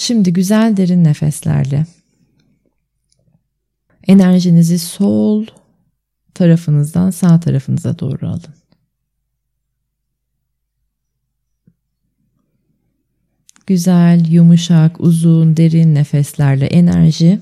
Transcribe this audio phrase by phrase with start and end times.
[0.00, 1.86] Şimdi güzel derin nefeslerle
[4.06, 5.46] enerjinizi sol
[6.34, 8.54] tarafınızdan sağ tarafınıza doğru alın.
[13.66, 17.40] Güzel, yumuşak, uzun, derin nefeslerle enerji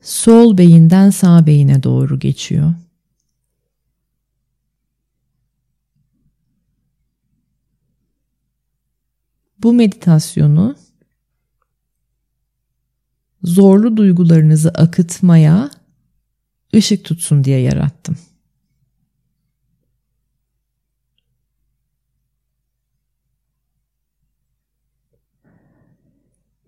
[0.00, 2.74] sol beyinden sağ beyine doğru geçiyor.
[9.58, 10.87] Bu meditasyonu
[13.44, 15.70] zorlu duygularınızı akıtmaya
[16.74, 18.16] ışık tutsun diye yarattım.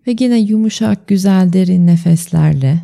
[0.07, 2.83] Ve yine yumuşak, güzel, derin nefeslerle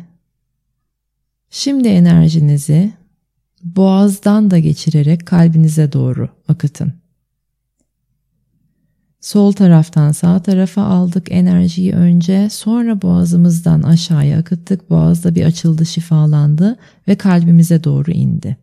[1.50, 2.92] şimdi enerjinizi
[3.62, 7.07] boğazdan da geçirerek kalbinize doğru akıtın.
[9.20, 14.90] Sol taraftan sağ tarafa aldık enerjiyi önce, sonra boğazımızdan aşağıya akıttık.
[14.90, 16.76] Boğazda bir açıldı, şifalandı
[17.08, 18.56] ve kalbimize doğru indi.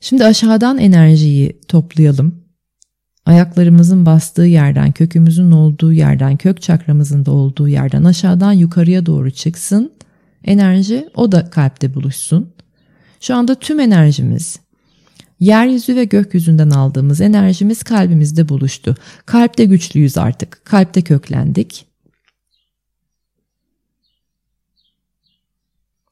[0.00, 2.42] Şimdi aşağıdan enerjiyi toplayalım.
[3.26, 9.92] Ayaklarımızın bastığı yerden, kökümüzün olduğu yerden, kök çakramızın da olduğu yerden aşağıdan yukarıya doğru çıksın.
[10.44, 12.52] Enerji o da kalpte buluşsun.
[13.20, 14.61] Şu anda tüm enerjimiz
[15.42, 18.96] Yeryüzü ve gökyüzünden aldığımız enerjimiz kalbimizde buluştu.
[19.26, 20.64] Kalpte güçlüyüz artık.
[20.64, 21.86] Kalpte köklendik.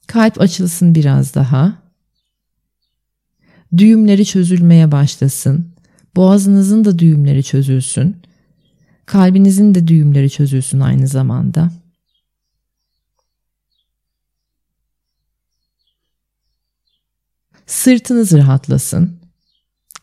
[0.06, 1.82] Kalp açılsın biraz daha.
[3.76, 5.74] Düğümleri çözülmeye başlasın.
[6.16, 8.16] Boğazınızın da düğümleri çözülsün.
[9.06, 11.70] Kalbinizin de düğümleri çözülsün aynı zamanda.
[17.66, 19.19] Sırtınız rahatlasın.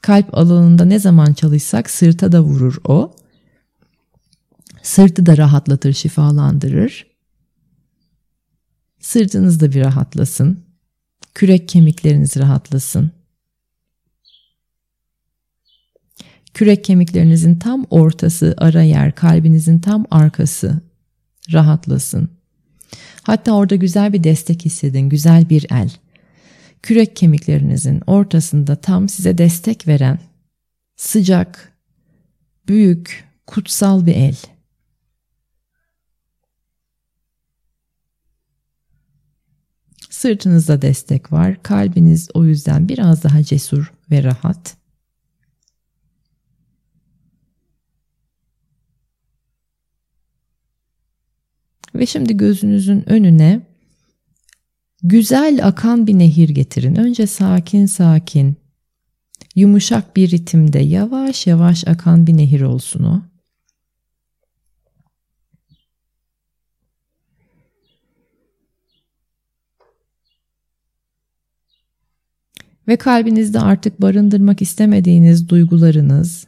[0.01, 3.15] Kalp alanında ne zaman çalışsak sırta da vurur o.
[4.83, 7.07] Sırtı da rahatlatır, şifalandırır.
[8.99, 10.63] Sırtınız da bir rahatlasın.
[11.33, 13.11] Kürek kemikleriniz rahatlasın.
[16.53, 20.81] Kürek kemiklerinizin tam ortası, ara yer, kalbinizin tam arkası
[21.51, 22.29] rahatlasın.
[23.23, 25.91] Hatta orada güzel bir destek hissedin, güzel bir el
[26.87, 30.19] kürek kemiklerinizin ortasında tam size destek veren
[30.95, 31.73] sıcak,
[32.67, 34.35] büyük, kutsal bir el.
[40.09, 41.63] Sırtınızda destek var.
[41.63, 44.77] Kalbiniz o yüzden biraz daha cesur ve rahat.
[51.95, 53.76] Ve şimdi gözünüzün önüne
[55.03, 56.95] Güzel akan bir nehir getirin.
[56.95, 58.57] Önce sakin sakin,
[59.55, 63.21] yumuşak bir ritimde yavaş yavaş akan bir nehir olsun o.
[72.87, 76.47] Ve kalbinizde artık barındırmak istemediğiniz duygularınız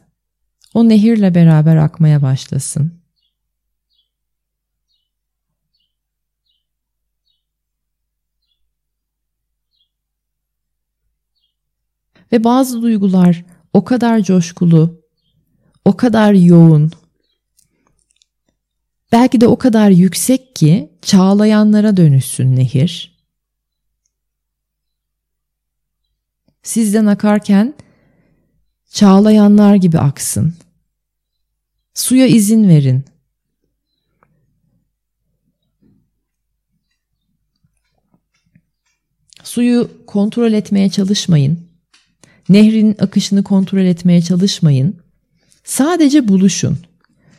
[0.74, 2.99] o nehirle beraber akmaya başlasın.
[12.32, 15.04] Ve bazı duygular o kadar coşkulu,
[15.84, 16.92] o kadar yoğun,
[19.12, 23.20] belki de o kadar yüksek ki çağlayanlara dönüşsün nehir.
[26.62, 27.74] Sizden akarken
[28.90, 30.54] çağlayanlar gibi aksın.
[31.94, 33.04] Suya izin verin.
[39.42, 41.69] Suyu kontrol etmeye çalışmayın.
[42.50, 44.96] Nehrin akışını kontrol etmeye çalışmayın.
[45.64, 46.78] Sadece buluşun.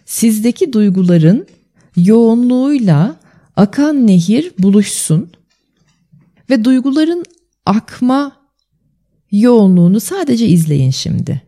[0.06, 1.48] Sizdeki duyguların
[1.96, 3.20] yoğunluğuyla
[3.56, 5.32] akan nehir buluşsun
[6.50, 7.26] ve duyguların
[7.66, 8.32] akma
[9.32, 11.42] yoğunluğunu sadece izleyin şimdi.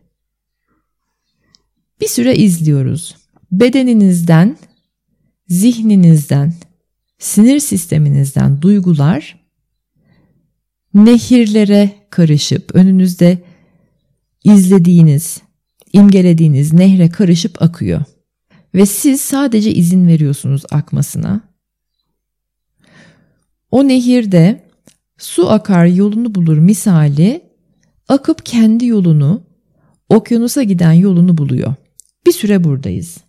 [2.00, 3.16] Bir süre izliyoruz.
[3.52, 4.56] Bedeninizden,
[5.48, 6.54] zihninizden,
[7.18, 9.44] sinir sisteminizden duygular
[10.94, 13.38] nehirlere karışıp önünüzde
[14.44, 15.42] izlediğiniz,
[15.92, 18.02] imgelediğiniz nehre karışıp akıyor.
[18.74, 21.40] Ve siz sadece izin veriyorsunuz akmasına.
[23.70, 24.64] O nehirde
[25.18, 27.42] su akar yolunu bulur misali
[28.08, 29.42] akıp kendi yolunu,
[30.08, 31.74] okyanusa giden yolunu buluyor.
[32.26, 33.23] Bir süre buradayız.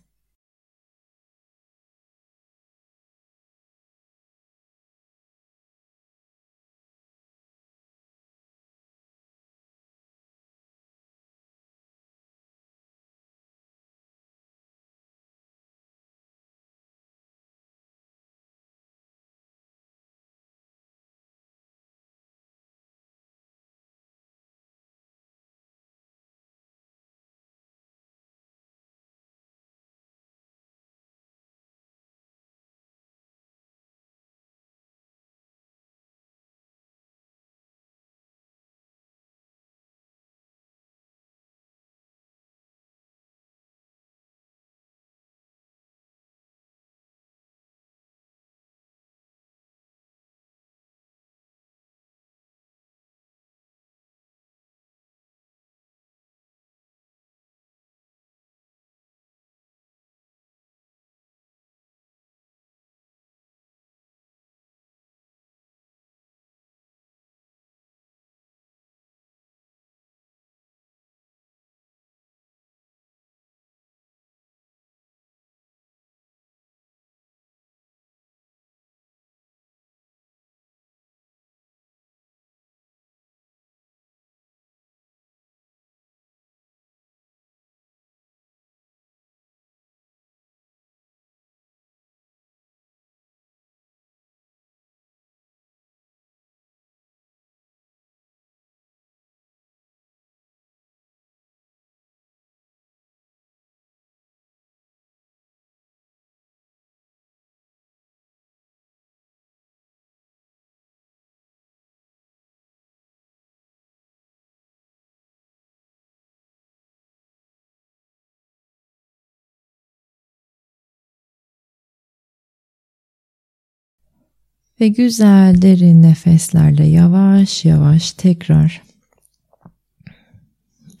[124.80, 128.82] Ve güzel derin nefeslerle yavaş yavaş tekrar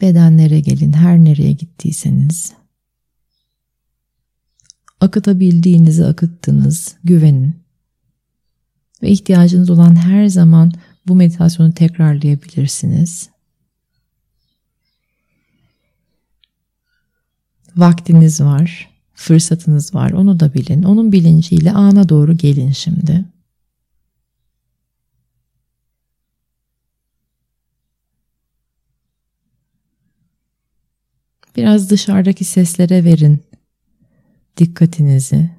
[0.00, 2.52] bedenlere gelin her nereye gittiyseniz.
[5.00, 7.56] Akıtabildiğinizi akıttınız, güvenin.
[9.02, 10.72] Ve ihtiyacınız olan her zaman
[11.08, 13.30] bu meditasyonu tekrarlayabilirsiniz.
[17.76, 20.82] Vaktiniz var, fırsatınız var, onu da bilin.
[20.82, 23.24] Onun bilinciyle ana doğru gelin şimdi.
[31.56, 33.42] Biraz dışarıdaki seslere verin
[34.56, 35.50] dikkatinizi.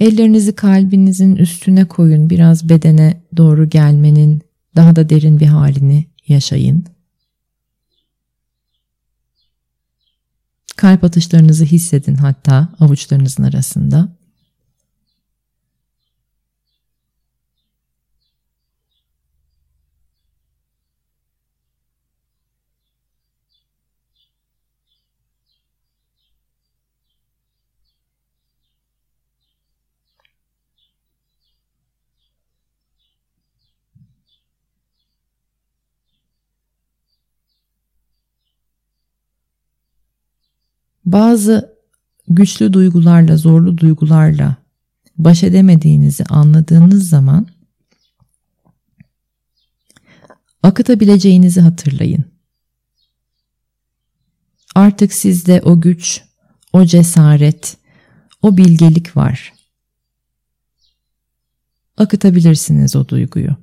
[0.00, 2.30] Ellerinizi kalbinizin üstüne koyun.
[2.30, 4.42] Biraz bedene doğru gelmenin
[4.76, 6.84] daha da derin bir halini yaşayın.
[10.76, 14.16] Kalp atışlarınızı hissedin hatta avuçlarınızın arasında.
[41.06, 41.76] Bazı
[42.28, 44.56] güçlü duygularla, zorlu duygularla
[45.18, 47.46] baş edemediğinizi anladığınız zaman
[50.62, 52.24] akıtabileceğinizi hatırlayın.
[54.74, 56.22] Artık sizde o güç,
[56.72, 57.76] o cesaret,
[58.42, 59.52] o bilgelik var.
[61.96, 63.56] Akıtabilirsiniz o duyguyu.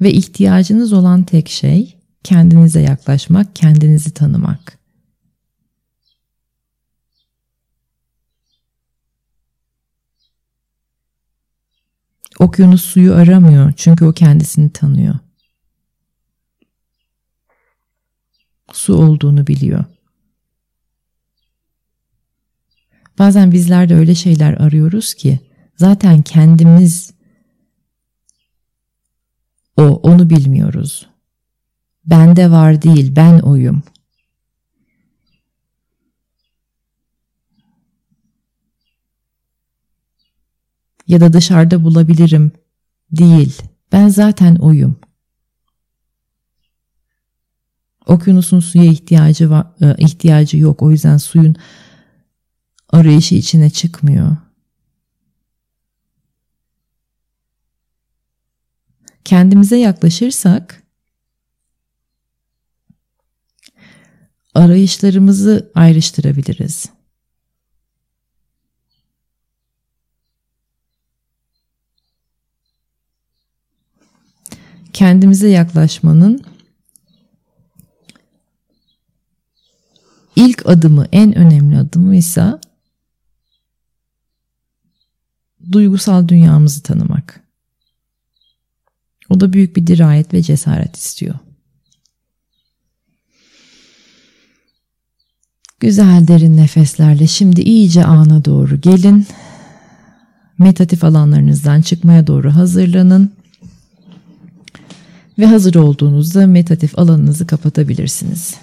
[0.00, 4.78] Ve ihtiyacınız olan tek şey kendinize yaklaşmak, kendinizi tanımak.
[12.38, 15.14] Okyanus suyu aramıyor çünkü o kendisini tanıyor.
[18.72, 19.84] Su olduğunu biliyor.
[23.18, 25.40] Bazen bizler de öyle şeyler arıyoruz ki
[25.76, 27.14] zaten kendimiz
[29.76, 31.08] o, onu bilmiyoruz.
[32.10, 33.82] Bende var değil, ben oyum.
[41.06, 42.52] Ya da dışarıda bulabilirim
[43.10, 43.62] değil.
[43.92, 44.96] Ben zaten oyum.
[48.06, 50.82] Okyanusun suya ihtiyacı var, e, ihtiyacı yok.
[50.82, 51.56] O yüzden suyun
[52.90, 54.36] arayışı içine çıkmıyor.
[59.24, 60.87] Kendimize yaklaşırsak
[64.54, 66.86] arayışlarımızı ayrıştırabiliriz.
[74.92, 76.44] Kendimize yaklaşmanın
[80.36, 82.58] ilk adımı, en önemli adımı ise
[85.72, 87.40] duygusal dünyamızı tanımak.
[89.30, 91.34] O da büyük bir dirayet ve cesaret istiyor.
[95.80, 99.26] Güzel derin nefeslerle şimdi iyice ana doğru gelin.
[100.58, 103.32] Meditatif alanlarınızdan çıkmaya doğru hazırlanın.
[105.38, 108.54] Ve hazır olduğunuzda meditatif alanınızı kapatabilirsiniz.